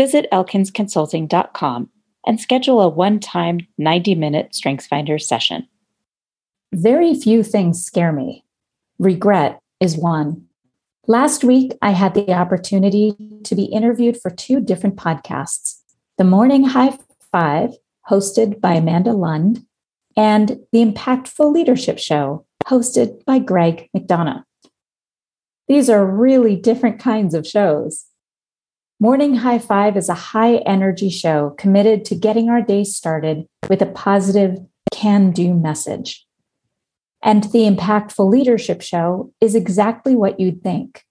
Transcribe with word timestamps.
visit 0.00 0.26
elkinsconsulting.com 0.32 1.90
and 2.24 2.40
schedule 2.40 2.80
a 2.80 2.88
one 2.88 3.20
time 3.20 3.60
90 3.76 4.14
minute 4.14 4.52
StrengthsFinder 4.52 5.20
session. 5.20 5.68
Very 6.72 7.12
few 7.12 7.42
things 7.42 7.84
scare 7.84 8.10
me. 8.10 8.42
Regret 8.98 9.60
is 9.78 9.98
one. 9.98 10.46
Last 11.06 11.44
week, 11.44 11.72
I 11.82 11.90
had 11.90 12.14
the 12.14 12.32
opportunity 12.32 13.14
to 13.44 13.54
be 13.54 13.64
interviewed 13.64 14.18
for 14.18 14.30
two 14.30 14.58
different 14.58 14.96
podcasts 14.96 15.80
The 16.16 16.24
Morning 16.24 16.64
High 16.64 16.96
Five, 17.30 17.74
hosted 18.10 18.58
by 18.58 18.76
Amanda 18.76 19.12
Lund, 19.12 19.66
and 20.16 20.60
The 20.72 20.82
Impactful 20.82 21.52
Leadership 21.52 21.98
Show, 21.98 22.46
hosted 22.64 23.22
by 23.26 23.38
Greg 23.38 23.90
McDonough. 23.94 24.44
These 25.68 25.90
are 25.90 26.06
really 26.06 26.56
different 26.56 26.98
kinds 26.98 27.34
of 27.34 27.46
shows. 27.46 28.06
Morning 29.02 29.34
High 29.36 29.58
Five 29.58 29.96
is 29.96 30.10
a 30.10 30.14
high 30.14 30.56
energy 30.66 31.08
show 31.08 31.54
committed 31.56 32.04
to 32.04 32.14
getting 32.14 32.50
our 32.50 32.60
day 32.60 32.84
started 32.84 33.46
with 33.68 33.80
a 33.80 33.86
positive, 33.86 34.58
can 34.92 35.30
do 35.30 35.54
message. 35.54 36.26
And 37.22 37.44
the 37.44 37.66
Impactful 37.66 38.30
Leadership 38.30 38.82
Show 38.82 39.32
is 39.40 39.54
exactly 39.54 40.14
what 40.14 40.38
you'd 40.38 40.62
think. 40.62 41.04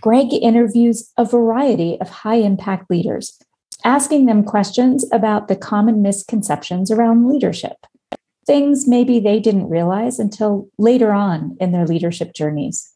Greg 0.00 0.32
interviews 0.32 1.10
a 1.16 1.24
variety 1.24 2.00
of 2.00 2.08
high 2.08 2.36
impact 2.36 2.88
leaders, 2.88 3.36
asking 3.84 4.26
them 4.26 4.44
questions 4.44 5.04
about 5.12 5.48
the 5.48 5.56
common 5.56 6.02
misconceptions 6.02 6.90
around 6.90 7.28
leadership 7.28 7.78
things 8.46 8.86
maybe 8.86 9.20
they 9.20 9.40
didn't 9.40 9.70
realize 9.70 10.18
until 10.18 10.68
later 10.78 11.12
on 11.12 11.56
in 11.60 11.72
their 11.72 11.86
leadership 11.86 12.34
journeys. 12.34 12.92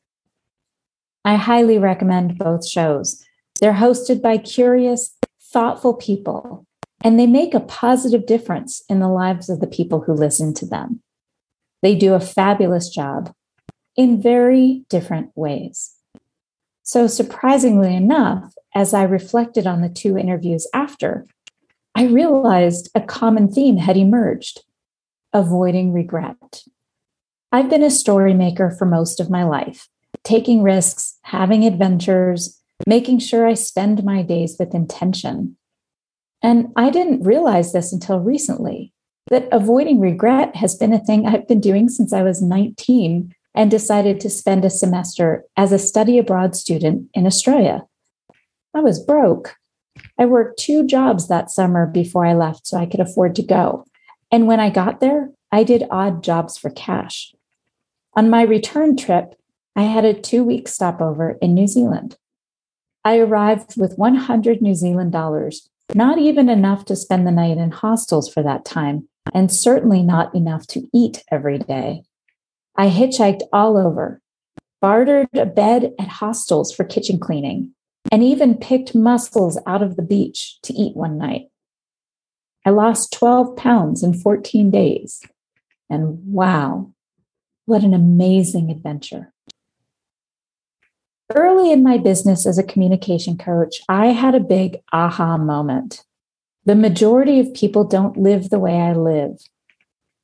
I 1.24 1.36
highly 1.36 1.78
recommend 1.78 2.38
both 2.38 2.66
shows. 2.66 3.24
They're 3.60 3.74
hosted 3.74 4.22
by 4.22 4.38
curious, 4.38 5.16
thoughtful 5.40 5.94
people, 5.94 6.66
and 7.02 7.18
they 7.18 7.26
make 7.26 7.54
a 7.54 7.60
positive 7.60 8.26
difference 8.26 8.82
in 8.88 9.00
the 9.00 9.08
lives 9.08 9.48
of 9.48 9.60
the 9.60 9.66
people 9.66 10.00
who 10.00 10.12
listen 10.12 10.54
to 10.54 10.66
them. 10.66 11.02
They 11.82 11.94
do 11.94 12.14
a 12.14 12.20
fabulous 12.20 12.88
job 12.88 13.34
in 13.96 14.22
very 14.22 14.84
different 14.88 15.30
ways. 15.34 15.94
So, 16.82 17.06
surprisingly 17.06 17.94
enough, 17.94 18.54
as 18.74 18.94
I 18.94 19.02
reflected 19.02 19.66
on 19.66 19.82
the 19.82 19.88
two 19.88 20.16
interviews 20.16 20.66
after, 20.72 21.26
I 21.94 22.06
realized 22.06 22.90
a 22.94 23.00
common 23.00 23.52
theme 23.52 23.76
had 23.76 23.96
emerged 23.96 24.62
avoiding 25.32 25.92
regret. 25.92 26.62
I've 27.52 27.68
been 27.68 27.82
a 27.82 27.90
story 27.90 28.34
maker 28.34 28.70
for 28.70 28.86
most 28.86 29.20
of 29.20 29.30
my 29.30 29.44
life, 29.44 29.88
taking 30.22 30.62
risks, 30.62 31.18
having 31.22 31.64
adventures, 31.64 32.57
making 32.86 33.18
sure 33.18 33.46
I 33.46 33.54
spend 33.54 34.04
my 34.04 34.22
days 34.22 34.56
with 34.58 34.74
intention. 34.74 35.56
And 36.42 36.68
I 36.76 36.90
didn't 36.90 37.24
realize 37.24 37.72
this 37.72 37.92
until 37.92 38.20
recently 38.20 38.92
that 39.30 39.48
avoiding 39.52 40.00
regret 40.00 40.56
has 40.56 40.76
been 40.76 40.92
a 40.92 40.98
thing 40.98 41.26
I've 41.26 41.48
been 41.48 41.60
doing 41.60 41.88
since 41.88 42.12
I 42.12 42.22
was 42.22 42.40
19 42.40 43.34
and 43.54 43.70
decided 43.70 44.20
to 44.20 44.30
spend 44.30 44.64
a 44.64 44.70
semester 44.70 45.44
as 45.56 45.72
a 45.72 45.78
study 45.78 46.18
abroad 46.18 46.54
student 46.54 47.08
in 47.14 47.26
Australia. 47.26 47.84
I 48.74 48.80
was 48.80 49.02
broke. 49.02 49.56
I 50.18 50.26
worked 50.26 50.60
two 50.60 50.86
jobs 50.86 51.28
that 51.28 51.50
summer 51.50 51.86
before 51.86 52.24
I 52.24 52.34
left 52.34 52.66
so 52.66 52.78
I 52.78 52.86
could 52.86 53.00
afford 53.00 53.34
to 53.36 53.42
go. 53.42 53.84
And 54.30 54.46
when 54.46 54.60
I 54.60 54.70
got 54.70 55.00
there, 55.00 55.30
I 55.50 55.64
did 55.64 55.88
odd 55.90 56.22
jobs 56.22 56.56
for 56.56 56.70
cash. 56.70 57.34
On 58.14 58.30
my 58.30 58.42
return 58.42 58.96
trip, 58.96 59.34
I 59.74 59.82
had 59.82 60.04
a 60.04 60.14
two 60.14 60.44
week 60.44 60.68
stopover 60.68 61.38
in 61.42 61.54
New 61.54 61.66
Zealand. 61.66 62.16
I 63.08 63.16
arrived 63.16 63.80
with 63.80 63.96
100 63.96 64.60
New 64.60 64.74
Zealand 64.74 65.12
dollars, 65.12 65.66
not 65.94 66.18
even 66.18 66.50
enough 66.50 66.84
to 66.84 66.94
spend 66.94 67.26
the 67.26 67.30
night 67.30 67.56
in 67.56 67.70
hostels 67.70 68.30
for 68.30 68.42
that 68.42 68.66
time, 68.66 69.08
and 69.32 69.50
certainly 69.50 70.02
not 70.02 70.34
enough 70.34 70.66
to 70.66 70.86
eat 70.92 71.24
every 71.32 71.56
day. 71.56 72.02
I 72.76 72.90
hitchhiked 72.90 73.44
all 73.50 73.78
over, 73.78 74.20
bartered 74.82 75.28
a 75.32 75.46
bed 75.46 75.94
at 75.98 76.08
hostels 76.08 76.70
for 76.70 76.84
kitchen 76.84 77.18
cleaning, 77.18 77.72
and 78.12 78.22
even 78.22 78.58
picked 78.58 78.94
mussels 78.94 79.58
out 79.66 79.82
of 79.82 79.96
the 79.96 80.02
beach 80.02 80.58
to 80.64 80.74
eat 80.74 80.94
one 80.94 81.16
night. 81.16 81.46
I 82.66 82.70
lost 82.70 83.14
12 83.14 83.56
pounds 83.56 84.02
in 84.02 84.12
14 84.12 84.70
days. 84.70 85.22
And 85.88 86.18
wow, 86.26 86.92
what 87.64 87.84
an 87.84 87.94
amazing 87.94 88.70
adventure. 88.70 89.32
Early 91.34 91.72
in 91.72 91.82
my 91.82 91.98
business 91.98 92.46
as 92.46 92.58
a 92.58 92.62
communication 92.62 93.36
coach, 93.36 93.82
I 93.88 94.06
had 94.06 94.34
a 94.34 94.40
big 94.40 94.80
aha 94.92 95.36
moment. 95.36 96.04
The 96.64 96.74
majority 96.74 97.38
of 97.40 97.52
people 97.54 97.84
don't 97.84 98.16
live 98.16 98.50
the 98.50 98.58
way 98.58 98.76
I 98.76 98.92
live. 98.94 99.38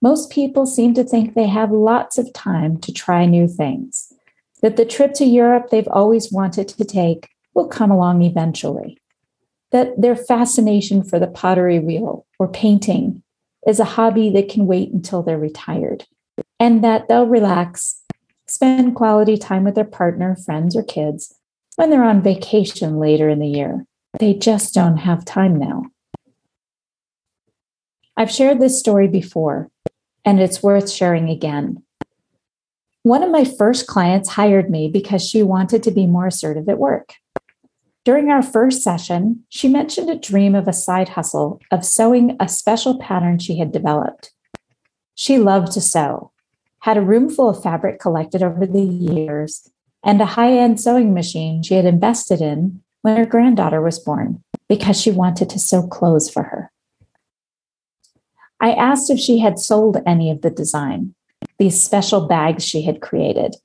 Most 0.00 0.30
people 0.30 0.66
seem 0.66 0.94
to 0.94 1.04
think 1.04 1.34
they 1.34 1.46
have 1.46 1.70
lots 1.70 2.18
of 2.18 2.32
time 2.32 2.78
to 2.80 2.92
try 2.92 3.26
new 3.26 3.48
things, 3.48 4.12
that 4.62 4.76
the 4.76 4.84
trip 4.84 5.14
to 5.14 5.24
Europe 5.24 5.70
they've 5.70 5.88
always 5.88 6.32
wanted 6.32 6.68
to 6.68 6.84
take 6.84 7.28
will 7.54 7.68
come 7.68 7.90
along 7.90 8.22
eventually 8.22 8.98
that 9.74 10.00
their 10.00 10.14
fascination 10.14 11.02
for 11.02 11.18
the 11.18 11.26
pottery 11.26 11.80
wheel 11.80 12.24
or 12.38 12.46
painting 12.46 13.20
is 13.66 13.80
a 13.80 13.84
hobby 13.84 14.30
that 14.30 14.48
can 14.48 14.68
wait 14.68 14.92
until 14.92 15.20
they're 15.20 15.36
retired, 15.36 16.06
and 16.60 16.84
that 16.84 17.08
they'll 17.08 17.26
relax, 17.26 18.00
spend 18.54 18.94
quality 18.94 19.36
time 19.36 19.64
with 19.64 19.74
their 19.74 19.84
partner, 19.84 20.36
friends, 20.36 20.76
or 20.76 20.84
kids 20.84 21.34
when 21.74 21.90
they're 21.90 22.04
on 22.04 22.22
vacation 22.22 23.00
later 23.00 23.28
in 23.28 23.40
the 23.40 23.48
year. 23.48 23.84
They 24.20 24.32
just 24.32 24.72
don't 24.72 24.98
have 24.98 25.24
time 25.24 25.58
now. 25.58 25.86
I've 28.16 28.30
shared 28.30 28.60
this 28.60 28.78
story 28.78 29.08
before, 29.08 29.70
and 30.24 30.40
it's 30.40 30.62
worth 30.62 30.88
sharing 30.88 31.30
again. 31.30 31.82
One 33.02 33.24
of 33.24 33.30
my 33.32 33.44
first 33.44 33.88
clients 33.88 34.28
hired 34.28 34.70
me 34.70 34.88
because 34.88 35.28
she 35.28 35.42
wanted 35.42 35.82
to 35.82 35.90
be 35.90 36.06
more 36.06 36.28
assertive 36.28 36.68
at 36.68 36.78
work. 36.78 37.14
During 38.04 38.30
our 38.30 38.42
first 38.42 38.82
session, 38.82 39.42
she 39.48 39.66
mentioned 39.66 40.10
a 40.10 40.14
dream 40.14 40.54
of 40.54 40.68
a 40.68 40.72
side 40.72 41.08
hustle 41.08 41.60
of 41.72 41.84
sewing 41.84 42.36
a 42.38 42.48
special 42.48 43.00
pattern 43.00 43.40
she 43.40 43.58
had 43.58 43.72
developed. 43.72 44.32
She 45.16 45.38
loved 45.38 45.72
to 45.72 45.80
sew, 45.80 46.30
had 46.84 46.98
a 46.98 47.02
room 47.02 47.30
full 47.30 47.48
of 47.48 47.62
fabric 47.62 47.98
collected 47.98 48.42
over 48.42 48.66
the 48.66 48.82
years, 48.82 49.70
and 50.02 50.20
a 50.20 50.26
high 50.26 50.52
end 50.52 50.78
sewing 50.78 51.14
machine 51.14 51.62
she 51.62 51.72
had 51.72 51.86
invested 51.86 52.42
in 52.42 52.82
when 53.00 53.16
her 53.16 53.24
granddaughter 53.24 53.80
was 53.80 53.98
born 53.98 54.44
because 54.68 55.00
she 55.00 55.10
wanted 55.10 55.48
to 55.48 55.58
sew 55.58 55.86
clothes 55.86 56.28
for 56.28 56.42
her. 56.42 56.70
I 58.60 58.72
asked 58.72 59.08
if 59.08 59.18
she 59.18 59.38
had 59.38 59.58
sold 59.58 59.96
any 60.04 60.30
of 60.30 60.42
the 60.42 60.50
design, 60.50 61.14
these 61.58 61.82
special 61.82 62.28
bags 62.28 62.62
she 62.62 62.82
had 62.82 63.00
created, 63.00 63.56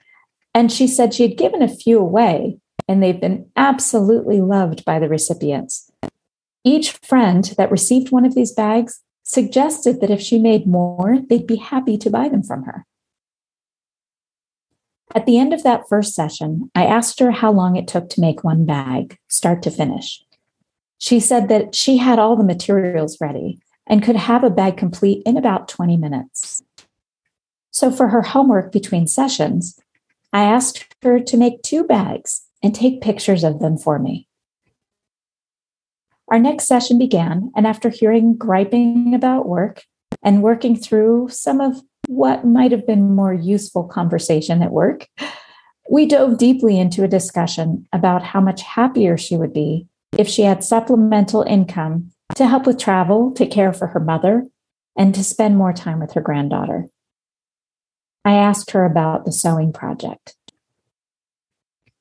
and 0.53 0.71
she 0.71 0.87
said 0.87 1.13
she 1.13 1.23
had 1.23 1.37
given 1.37 1.61
a 1.61 1.67
few 1.67 1.99
away, 1.99 2.57
and 2.87 3.03
they've 3.03 3.19
been 3.19 3.51
absolutely 3.57 4.39
loved 4.39 4.85
by 4.85 4.97
the 4.97 5.09
recipients. 5.09 5.91
Each 6.63 6.93
friend 6.93 7.43
that 7.57 7.69
received 7.69 8.13
one 8.13 8.23
of 8.23 8.33
these 8.33 8.53
bags 8.53 9.01
suggested 9.23 9.99
that 9.99 10.09
if 10.09 10.21
she 10.21 10.39
made 10.39 10.65
more, 10.65 11.17
they'd 11.29 11.45
be 11.45 11.57
happy 11.57 11.97
to 11.97 12.09
buy 12.09 12.29
them 12.29 12.43
from 12.43 12.63
her. 12.63 12.85
At 15.15 15.25
the 15.25 15.39
end 15.39 15.53
of 15.53 15.63
that 15.63 15.89
first 15.89 16.13
session, 16.13 16.69
I 16.75 16.85
asked 16.85 17.19
her 17.19 17.31
how 17.31 17.51
long 17.51 17.75
it 17.75 17.87
took 17.87 18.09
to 18.11 18.21
make 18.21 18.43
one 18.43 18.65
bag, 18.65 19.17
start 19.27 19.63
to 19.63 19.71
finish. 19.71 20.23
She 20.99 21.19
said 21.19 21.49
that 21.49 21.73
she 21.73 21.97
had 21.97 22.19
all 22.19 22.35
the 22.35 22.43
materials 22.43 23.19
ready 23.19 23.59
and 23.87 24.03
could 24.03 24.15
have 24.15 24.43
a 24.43 24.51
bag 24.51 24.77
complete 24.77 25.23
in 25.25 25.35
about 25.35 25.67
20 25.67 25.97
minutes. 25.97 26.61
So, 27.71 27.91
for 27.91 28.09
her 28.09 28.21
homework 28.21 28.71
between 28.71 29.07
sessions, 29.07 29.79
I 30.31 30.43
asked 30.43 30.85
her 31.01 31.19
to 31.19 31.37
make 31.37 31.63
two 31.63 31.83
bags 31.83 32.45
and 32.61 32.75
take 32.75 33.01
pictures 33.01 33.43
of 33.43 33.59
them 33.59 33.77
for 33.77 33.97
me. 33.97 34.27
Our 36.27 36.37
next 36.37 36.67
session 36.67 36.99
began, 36.99 37.51
and 37.55 37.65
after 37.65 37.89
hearing 37.89 38.35
griping 38.35 39.15
about 39.15 39.47
work 39.47 39.83
and 40.21 40.43
working 40.43 40.75
through 40.75 41.29
some 41.29 41.59
of 41.61 41.81
what 42.09 42.43
might 42.43 42.71
have 42.71 42.87
been 42.87 43.13
more 43.13 43.31
useful 43.31 43.83
conversation 43.83 44.63
at 44.63 44.71
work, 44.71 45.07
we 45.91 46.07
dove 46.07 46.39
deeply 46.39 46.79
into 46.79 47.03
a 47.03 47.07
discussion 47.07 47.87
about 47.93 48.23
how 48.23 48.41
much 48.41 48.63
happier 48.63 49.15
she 49.15 49.37
would 49.37 49.53
be 49.53 49.87
if 50.17 50.27
she 50.27 50.41
had 50.41 50.63
supplemental 50.63 51.43
income 51.43 52.11
to 52.33 52.47
help 52.47 52.65
with 52.65 52.79
travel, 52.79 53.31
to 53.33 53.45
care 53.45 53.71
for 53.71 53.85
her 53.85 53.99
mother, 53.99 54.47
and 54.97 55.13
to 55.13 55.23
spend 55.23 55.55
more 55.55 55.71
time 55.71 55.99
with 55.99 56.13
her 56.13 56.21
granddaughter. 56.21 56.87
I 58.25 58.33
asked 58.33 58.71
her 58.71 58.85
about 58.85 59.25
the 59.25 59.31
sewing 59.31 59.71
project. 59.71 60.35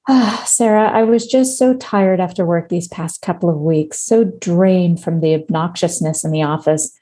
Ah, 0.08 0.43
Sarah, 0.49 0.90
I 0.90 1.02
was 1.02 1.26
just 1.26 1.58
so 1.58 1.75
tired 1.75 2.19
after 2.19 2.46
work 2.46 2.70
these 2.70 2.88
past 2.88 3.20
couple 3.20 3.50
of 3.50 3.61
weeks, 3.61 4.00
so 4.00 4.25
drained 4.25 5.04
from 5.04 5.20
the 5.20 5.34
obnoxiousness 5.34 6.25
in 6.25 6.31
the 6.31 6.44
office. 6.44 6.96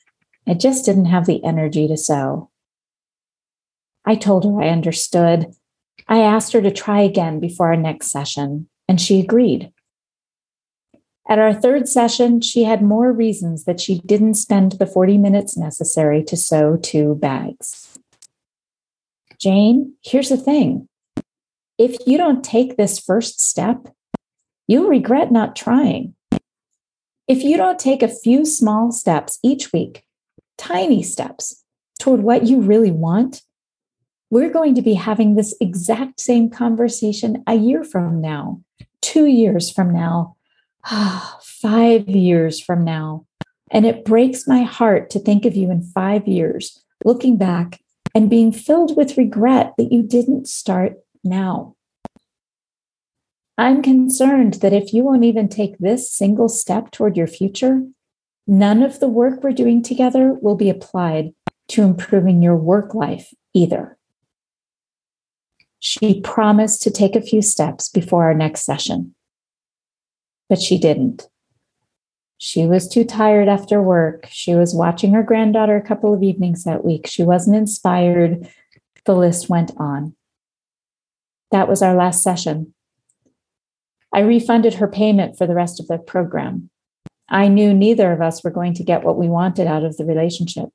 I 0.48 0.54
just 0.54 0.84
didn't 0.84 1.06
have 1.06 1.26
the 1.26 1.44
energy 1.44 1.86
to 1.86 1.96
sew. 1.96 2.50
I 4.06 4.14
told 4.14 4.44
her 4.44 4.62
I 4.62 4.68
understood. 4.68 5.52
I 6.08 6.20
asked 6.20 6.52
her 6.52 6.62
to 6.62 6.70
try 6.70 7.00
again 7.00 7.40
before 7.40 7.68
our 7.68 7.76
next 7.76 8.10
session, 8.10 8.68
and 8.88 9.00
she 9.00 9.20
agreed. 9.20 9.72
At 11.28 11.40
our 11.40 11.52
third 11.52 11.88
session, 11.88 12.40
she 12.40 12.62
had 12.62 12.82
more 12.82 13.12
reasons 13.12 13.64
that 13.64 13.80
she 13.80 13.98
didn't 14.06 14.34
spend 14.34 14.72
the 14.72 14.86
40 14.86 15.18
minutes 15.18 15.56
necessary 15.56 16.22
to 16.24 16.36
sew 16.36 16.76
two 16.76 17.16
bags. 17.16 17.98
Jane, 19.38 19.94
here's 20.04 20.28
the 20.28 20.36
thing 20.36 20.88
if 21.78 21.96
you 22.06 22.16
don't 22.16 22.44
take 22.44 22.76
this 22.76 22.98
first 22.98 23.40
step, 23.40 23.88
you'll 24.68 24.88
regret 24.88 25.32
not 25.32 25.56
trying. 25.56 26.14
If 27.28 27.42
you 27.42 27.56
don't 27.56 27.78
take 27.78 28.02
a 28.04 28.08
few 28.08 28.44
small 28.46 28.92
steps 28.92 29.40
each 29.42 29.72
week, 29.72 30.04
tiny 30.56 31.02
steps 31.02 31.64
toward 31.98 32.22
what 32.22 32.44
you 32.44 32.60
really 32.60 32.92
want, 32.92 33.42
we're 34.30 34.50
going 34.50 34.74
to 34.74 34.82
be 34.82 34.94
having 34.94 35.34
this 35.34 35.54
exact 35.60 36.20
same 36.20 36.50
conversation 36.50 37.42
a 37.46 37.54
year 37.54 37.84
from 37.84 38.20
now, 38.20 38.60
two 39.00 39.26
years 39.26 39.70
from 39.70 39.92
now, 39.92 40.36
five 41.42 42.08
years 42.08 42.60
from 42.60 42.84
now. 42.84 43.26
And 43.70 43.84
it 43.84 44.04
breaks 44.04 44.46
my 44.46 44.62
heart 44.62 45.10
to 45.10 45.18
think 45.18 45.44
of 45.44 45.56
you 45.56 45.70
in 45.70 45.82
five 45.82 46.26
years, 46.26 46.82
looking 47.04 47.36
back 47.36 47.80
and 48.14 48.30
being 48.30 48.52
filled 48.52 48.96
with 48.96 49.18
regret 49.18 49.74
that 49.76 49.92
you 49.92 50.02
didn't 50.02 50.48
start 50.48 50.94
now. 51.24 51.74
I'm 53.58 53.82
concerned 53.82 54.54
that 54.54 54.72
if 54.72 54.92
you 54.92 55.02
won't 55.02 55.24
even 55.24 55.48
take 55.48 55.78
this 55.78 56.10
single 56.12 56.48
step 56.48 56.90
toward 56.90 57.16
your 57.16 57.26
future, 57.26 57.82
none 58.46 58.82
of 58.82 59.00
the 59.00 59.08
work 59.08 59.42
we're 59.42 59.52
doing 59.52 59.82
together 59.82 60.34
will 60.40 60.56
be 60.56 60.70
applied 60.70 61.32
to 61.68 61.82
improving 61.82 62.42
your 62.42 62.56
work 62.56 62.94
life 62.94 63.32
either. 63.54 63.95
She 65.80 66.20
promised 66.20 66.82
to 66.82 66.90
take 66.90 67.14
a 67.14 67.20
few 67.20 67.42
steps 67.42 67.88
before 67.88 68.24
our 68.24 68.34
next 68.34 68.64
session, 68.64 69.14
but 70.48 70.60
she 70.60 70.78
didn't. 70.78 71.28
She 72.38 72.66
was 72.66 72.88
too 72.88 73.04
tired 73.04 73.48
after 73.48 73.80
work. 73.80 74.28
She 74.30 74.54
was 74.54 74.74
watching 74.74 75.12
her 75.12 75.22
granddaughter 75.22 75.76
a 75.76 75.86
couple 75.86 76.12
of 76.12 76.22
evenings 76.22 76.64
that 76.64 76.84
week. 76.84 77.06
She 77.06 77.22
wasn't 77.22 77.56
inspired. 77.56 78.48
The 79.04 79.14
list 79.14 79.48
went 79.48 79.72
on. 79.78 80.14
That 81.50 81.68
was 81.68 81.80
our 81.80 81.94
last 81.94 82.22
session. 82.22 82.74
I 84.12 84.20
refunded 84.20 84.74
her 84.74 84.88
payment 84.88 85.38
for 85.38 85.46
the 85.46 85.54
rest 85.54 85.80
of 85.80 85.88
the 85.88 85.98
program. 85.98 86.70
I 87.28 87.48
knew 87.48 87.74
neither 87.74 88.12
of 88.12 88.20
us 88.20 88.42
were 88.42 88.50
going 88.50 88.74
to 88.74 88.84
get 88.84 89.02
what 89.02 89.16
we 89.16 89.28
wanted 89.28 89.66
out 89.66 89.84
of 89.84 89.96
the 89.96 90.04
relationship, 90.04 90.70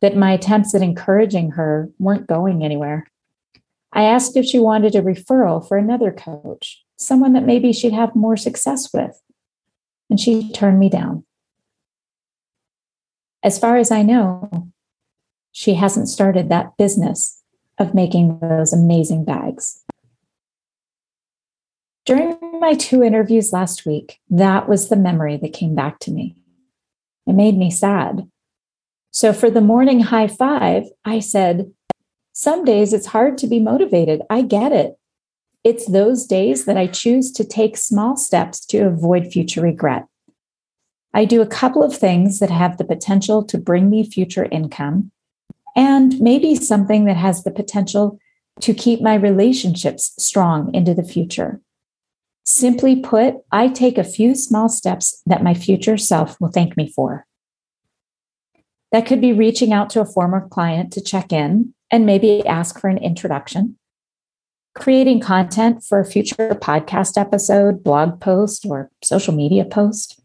that 0.00 0.16
my 0.16 0.32
attempts 0.32 0.74
at 0.74 0.82
encouraging 0.82 1.52
her 1.52 1.90
weren't 1.98 2.26
going 2.26 2.64
anywhere. 2.64 3.06
I 3.92 4.04
asked 4.04 4.36
if 4.36 4.46
she 4.46 4.58
wanted 4.58 4.94
a 4.94 5.02
referral 5.02 5.66
for 5.66 5.76
another 5.76 6.10
coach, 6.10 6.82
someone 6.96 7.34
that 7.34 7.44
maybe 7.44 7.72
she'd 7.72 7.92
have 7.92 8.16
more 8.16 8.36
success 8.36 8.88
with, 8.92 9.20
and 10.08 10.18
she 10.18 10.50
turned 10.52 10.78
me 10.78 10.88
down. 10.88 11.24
As 13.42 13.58
far 13.58 13.76
as 13.76 13.90
I 13.90 14.02
know, 14.02 14.68
she 15.50 15.74
hasn't 15.74 16.08
started 16.08 16.48
that 16.48 16.76
business 16.78 17.42
of 17.78 17.94
making 17.94 18.38
those 18.38 18.72
amazing 18.72 19.24
bags. 19.24 19.84
During 22.04 22.38
my 22.58 22.74
two 22.74 23.02
interviews 23.02 23.52
last 23.52 23.84
week, 23.84 24.20
that 24.30 24.68
was 24.68 24.88
the 24.88 24.96
memory 24.96 25.36
that 25.36 25.52
came 25.52 25.74
back 25.74 25.98
to 26.00 26.10
me. 26.10 26.36
It 27.26 27.34
made 27.34 27.56
me 27.56 27.70
sad. 27.70 28.28
So 29.10 29.32
for 29.32 29.50
the 29.50 29.60
morning 29.60 30.00
high 30.00 30.26
five, 30.26 30.84
I 31.04 31.20
said, 31.20 31.72
Some 32.32 32.64
days 32.64 32.92
it's 32.92 33.06
hard 33.06 33.36
to 33.38 33.46
be 33.46 33.60
motivated. 33.60 34.22
I 34.30 34.42
get 34.42 34.72
it. 34.72 34.96
It's 35.64 35.86
those 35.86 36.26
days 36.26 36.64
that 36.64 36.76
I 36.76 36.86
choose 36.86 37.30
to 37.32 37.44
take 37.44 37.76
small 37.76 38.16
steps 38.16 38.64
to 38.66 38.86
avoid 38.86 39.30
future 39.30 39.60
regret. 39.60 40.06
I 41.14 41.24
do 41.24 41.42
a 41.42 41.46
couple 41.46 41.82
of 41.82 41.96
things 41.96 42.38
that 42.38 42.50
have 42.50 42.78
the 42.78 42.84
potential 42.84 43.44
to 43.44 43.58
bring 43.58 43.90
me 43.90 44.08
future 44.08 44.48
income 44.50 45.10
and 45.76 46.18
maybe 46.20 46.54
something 46.54 47.04
that 47.04 47.16
has 47.16 47.44
the 47.44 47.50
potential 47.50 48.18
to 48.60 48.74
keep 48.74 49.00
my 49.00 49.14
relationships 49.14 50.12
strong 50.18 50.74
into 50.74 50.94
the 50.94 51.04
future. 51.04 51.60
Simply 52.44 52.96
put, 52.96 53.36
I 53.52 53.68
take 53.68 53.98
a 53.98 54.04
few 54.04 54.34
small 54.34 54.68
steps 54.68 55.22
that 55.26 55.44
my 55.44 55.54
future 55.54 55.96
self 55.96 56.40
will 56.40 56.50
thank 56.50 56.76
me 56.76 56.90
for. 56.90 57.26
That 58.90 59.06
could 59.06 59.20
be 59.20 59.32
reaching 59.32 59.72
out 59.72 59.90
to 59.90 60.00
a 60.00 60.06
former 60.06 60.48
client 60.48 60.92
to 60.94 61.00
check 61.00 61.32
in 61.32 61.74
and 61.92 62.06
maybe 62.06 62.44
ask 62.46 62.80
for 62.80 62.88
an 62.88 62.96
introduction, 62.96 63.76
creating 64.74 65.20
content 65.20 65.84
for 65.84 66.00
a 66.00 66.04
future 66.04 66.56
podcast 66.60 67.20
episode, 67.20 67.84
blog 67.84 68.18
post, 68.18 68.64
or 68.66 68.90
social 69.04 69.34
media 69.34 69.66
post, 69.66 70.18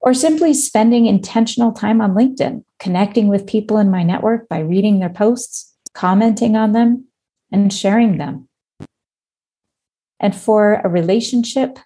or 0.00 0.12
simply 0.12 0.52
spending 0.52 1.06
intentional 1.06 1.70
time 1.70 2.00
on 2.00 2.12
LinkedIn, 2.14 2.64
connecting 2.80 3.28
with 3.28 3.46
people 3.46 3.78
in 3.78 3.90
my 3.90 4.02
network 4.02 4.48
by 4.48 4.58
reading 4.58 4.98
their 4.98 5.08
posts, 5.08 5.72
commenting 5.94 6.56
on 6.56 6.72
them, 6.72 7.06
and 7.52 7.72
sharing 7.72 8.18
them. 8.18 8.48
And 10.18 10.34
for 10.34 10.80
a 10.84 10.88
relationship, 10.88 11.78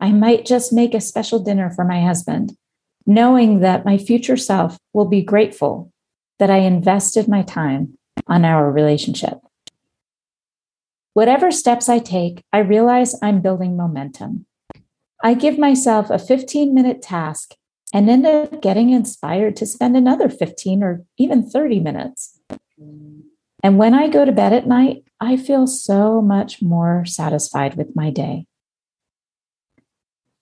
I 0.00 0.10
might 0.12 0.46
just 0.46 0.72
make 0.72 0.94
a 0.94 1.00
special 1.00 1.38
dinner 1.38 1.70
for 1.70 1.84
my 1.84 2.00
husband, 2.00 2.56
knowing 3.04 3.60
that 3.60 3.84
my 3.84 3.98
future 3.98 4.36
self 4.36 4.78
will 4.94 5.06
be 5.06 5.22
grateful 5.22 5.92
that 6.38 6.50
I 6.50 6.58
invested 6.58 7.28
my 7.28 7.42
time 7.42 7.97
on 8.26 8.44
our 8.44 8.70
relationship. 8.70 9.38
Whatever 11.14 11.50
steps 11.50 11.88
I 11.88 11.98
take, 11.98 12.42
I 12.52 12.58
realize 12.58 13.16
I'm 13.22 13.40
building 13.40 13.76
momentum. 13.76 14.46
I 15.22 15.34
give 15.34 15.58
myself 15.58 16.10
a 16.10 16.18
15 16.18 16.74
minute 16.74 17.02
task 17.02 17.54
and 17.92 18.08
end 18.08 18.26
up 18.26 18.62
getting 18.62 18.90
inspired 18.90 19.56
to 19.56 19.66
spend 19.66 19.96
another 19.96 20.28
15 20.28 20.82
or 20.82 21.04
even 21.16 21.48
30 21.48 21.80
minutes. 21.80 22.38
And 23.62 23.78
when 23.78 23.94
I 23.94 24.08
go 24.08 24.24
to 24.24 24.32
bed 24.32 24.52
at 24.52 24.68
night, 24.68 25.04
I 25.20 25.36
feel 25.36 25.66
so 25.66 26.22
much 26.22 26.62
more 26.62 27.04
satisfied 27.04 27.74
with 27.74 27.96
my 27.96 28.10
day. 28.10 28.46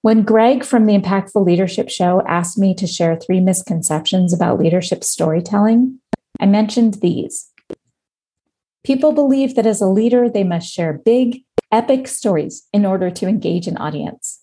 When 0.03 0.23
Greg 0.23 0.63
from 0.63 0.87
the 0.87 0.97
Impactful 0.97 1.45
Leadership 1.45 1.89
Show 1.89 2.23
asked 2.29 2.59
me 2.59 2.75
to 2.75 2.87
share 2.87 3.17
three 3.17 3.41
misconceptions 3.41 4.33
about 4.33 4.59
leadership 4.59 5.03
storytelling, 5.03 5.99
I 6.39 6.47
mentioned 6.47 6.95
these. 7.01 7.51
People 8.87 9.11
believe 9.11 9.57
that 9.57 9.67
as 9.67 9.81
a 9.81 9.89
leader, 9.89 10.29
they 10.31 10.45
must 10.45 10.73
share 10.73 10.93
big, 10.93 11.43
epic 11.73 12.07
stories 12.07 12.69
in 12.73 12.87
order 12.87 13.11
to 13.11 13.27
engage 13.27 13.67
an 13.67 13.77
audience. 13.79 14.41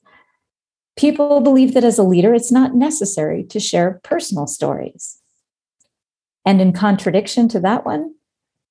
People 0.98 1.40
believe 1.40 1.74
that 1.74 1.86
as 1.86 1.98
a 1.98 2.04
leader, 2.04 2.34
it's 2.34 2.52
not 2.52 2.76
necessary 2.76 3.46
to 3.46 3.58
share 3.62 4.02
personal 4.04 4.46
stories. 4.46 5.22
And 6.46 6.60
in 6.60 6.74
contradiction 6.74 7.48
to 7.50 7.62
that 7.62 7.86
one, 7.86 8.16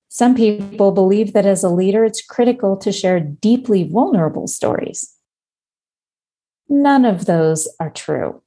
some 0.08 0.34
people 0.34 0.92
believe 0.92 1.32
that 1.32 1.46
as 1.46 1.64
a 1.64 1.70
leader, 1.70 2.04
it's 2.04 2.20
critical 2.20 2.76
to 2.76 2.92
share 2.92 3.18
deeply 3.18 3.82
vulnerable 3.82 4.48
stories. 4.48 5.16
None 6.68 7.06
of 7.06 7.24
those 7.24 7.66
are 7.80 7.88
true. 7.88 8.42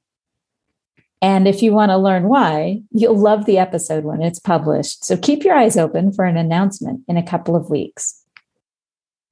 And 1.26 1.48
if 1.48 1.60
you 1.60 1.72
want 1.72 1.90
to 1.90 1.96
learn 1.96 2.28
why, 2.28 2.82
you'll 2.92 3.18
love 3.18 3.46
the 3.46 3.58
episode 3.58 4.04
when 4.04 4.22
it's 4.22 4.38
published. 4.38 5.04
So 5.04 5.16
keep 5.16 5.42
your 5.42 5.56
eyes 5.56 5.76
open 5.76 6.12
for 6.12 6.24
an 6.24 6.36
announcement 6.36 7.00
in 7.08 7.16
a 7.16 7.26
couple 7.26 7.56
of 7.56 7.68
weeks. 7.68 8.22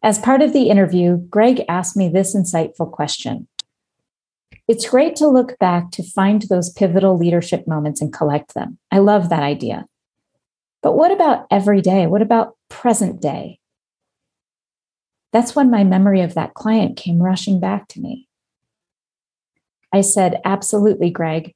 As 0.03 0.19
part 0.19 0.43
of 0.43 0.53
the 0.53 0.71
interview, 0.71 1.19
Greg 1.19 1.63
asked 1.69 1.97
me 1.97 2.09
this 2.09 2.35
insightful 2.35 2.91
question 2.91 3.47
It's 4.67 4.91
great 4.91 5.15
to 5.17 5.29
look 5.29 5.57
back 5.61 5.93
to 5.93 6.03
find 6.03 6.43
those 6.43 6.73
pivotal 6.73 7.17
leadership 7.17 7.69
moments 7.69 8.01
and 8.01 8.13
collect 8.13 8.55
them. 8.55 8.77
I 8.91 8.99
love 8.99 9.29
that 9.29 9.45
idea. 9.45 9.85
But 10.83 10.97
what 10.97 11.13
about 11.13 11.47
every 11.49 11.81
day? 11.81 12.09
What 12.09 12.23
about 12.23 12.57
present 12.69 13.23
day? 13.23 13.61
That's 15.33 15.55
when 15.55 15.71
my 15.71 15.85
memory 15.85 16.23
of 16.23 16.35
that 16.35 16.55
client 16.55 16.97
came 16.97 17.23
rushing 17.23 17.61
back 17.61 17.87
to 17.91 18.01
me. 18.01 18.27
I 19.93 20.01
said, 20.01 20.41
Absolutely, 20.45 21.11
Greg. 21.11 21.55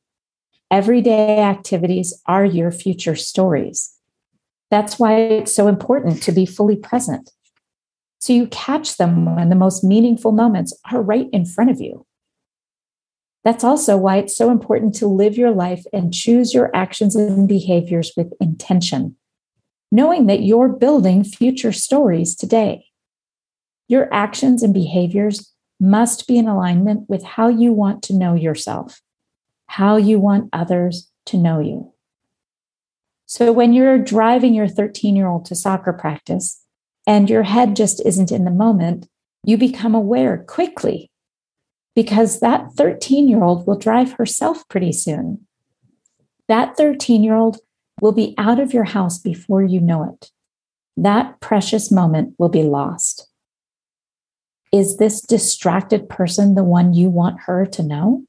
Everyday 0.70 1.38
activities 1.38 2.20
are 2.26 2.44
your 2.44 2.70
future 2.70 3.16
stories. 3.16 3.94
That's 4.70 4.98
why 4.98 5.16
it's 5.16 5.54
so 5.54 5.66
important 5.66 6.22
to 6.24 6.32
be 6.32 6.44
fully 6.44 6.76
present. 6.76 7.30
So 8.18 8.32
you 8.32 8.48
catch 8.48 8.96
them 8.96 9.36
when 9.36 9.48
the 9.48 9.54
most 9.54 9.82
meaningful 9.82 10.32
moments 10.32 10.78
are 10.92 11.00
right 11.00 11.28
in 11.32 11.46
front 11.46 11.70
of 11.70 11.80
you. 11.80 12.04
That's 13.44 13.64
also 13.64 13.96
why 13.96 14.16
it's 14.18 14.36
so 14.36 14.50
important 14.50 14.94
to 14.96 15.06
live 15.06 15.38
your 15.38 15.52
life 15.52 15.84
and 15.92 16.12
choose 16.12 16.52
your 16.52 16.74
actions 16.76 17.16
and 17.16 17.48
behaviors 17.48 18.12
with 18.16 18.34
intention, 18.40 19.16
knowing 19.90 20.26
that 20.26 20.42
you're 20.42 20.68
building 20.68 21.24
future 21.24 21.72
stories 21.72 22.36
today. 22.36 22.86
Your 23.86 24.12
actions 24.12 24.62
and 24.62 24.74
behaviors 24.74 25.54
must 25.80 26.26
be 26.26 26.36
in 26.36 26.48
alignment 26.48 27.08
with 27.08 27.22
how 27.22 27.48
you 27.48 27.72
want 27.72 28.02
to 28.02 28.12
know 28.12 28.34
yourself, 28.34 29.00
how 29.68 29.96
you 29.96 30.18
want 30.18 30.50
others 30.52 31.10
to 31.26 31.36
know 31.36 31.60
you. 31.60 31.92
So 33.26 33.52
when 33.52 33.72
you're 33.72 33.98
driving 33.98 34.54
your 34.54 34.68
13 34.68 35.14
year 35.14 35.28
old 35.28 35.44
to 35.46 35.54
soccer 35.54 35.92
practice 35.92 36.62
and 37.06 37.30
your 37.30 37.42
head 37.44 37.76
just 37.76 38.04
isn't 38.04 38.32
in 38.32 38.44
the 38.44 38.50
moment, 38.50 39.06
you 39.44 39.56
become 39.56 39.94
aware 39.94 40.38
quickly 40.38 41.10
because 41.94 42.40
that 42.40 42.72
13 42.72 43.28
year 43.28 43.42
old 43.42 43.66
will 43.66 43.78
drive 43.78 44.12
herself 44.12 44.66
pretty 44.68 44.92
soon. 44.92 45.46
That 46.48 46.76
13 46.76 47.22
year 47.22 47.34
old 47.34 47.58
will 48.00 48.12
be 48.12 48.34
out 48.38 48.58
of 48.58 48.72
your 48.72 48.84
house 48.84 49.18
before 49.18 49.62
you 49.62 49.80
know 49.80 50.04
it. 50.04 50.30
That 50.96 51.40
precious 51.40 51.90
moment 51.90 52.34
will 52.38 52.48
be 52.48 52.62
lost. 52.62 53.28
Is 54.72 54.96
this 54.96 55.20
distracted 55.20 56.08
person 56.08 56.54
the 56.54 56.64
one 56.64 56.94
you 56.94 57.10
want 57.10 57.40
her 57.42 57.66
to 57.66 57.82
know? 57.82 58.24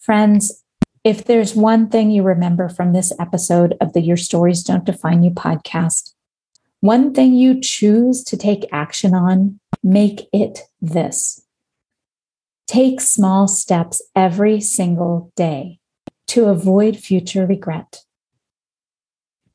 Friends, 0.00 0.64
if 1.04 1.24
there's 1.24 1.54
one 1.54 1.88
thing 1.88 2.10
you 2.10 2.22
remember 2.22 2.68
from 2.68 2.92
this 2.92 3.12
episode 3.20 3.76
of 3.80 3.92
the 3.92 4.00
Your 4.00 4.16
Stories 4.16 4.62
Don't 4.62 4.84
Define 4.84 5.22
You 5.22 5.30
podcast, 5.30 6.14
one 6.80 7.12
thing 7.12 7.34
you 7.34 7.60
choose 7.60 8.24
to 8.24 8.36
take 8.36 8.66
action 8.72 9.14
on, 9.14 9.60
make 9.82 10.22
it 10.32 10.60
this. 10.80 11.42
Take 12.66 13.00
small 13.00 13.46
steps 13.46 14.00
every 14.16 14.60
single 14.60 15.32
day 15.36 15.80
to 16.28 16.46
avoid 16.46 16.96
future 16.96 17.46
regret. 17.46 17.98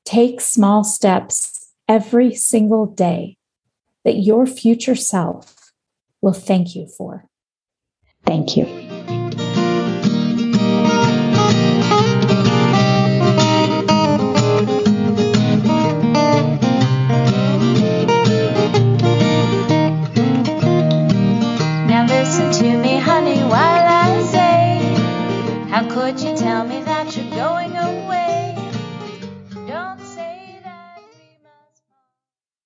Take 0.04 0.42
small 0.42 0.84
steps 0.84 1.72
every 1.88 2.36
single 2.36 2.86
day 2.86 3.38
that 4.04 4.18
your 4.18 4.46
future 4.46 4.96
self 4.96 5.72
will 6.22 6.34
thank 6.34 6.76
you 6.76 6.88
for. 6.88 7.26
Thank 8.26 8.58
you. 8.58 8.85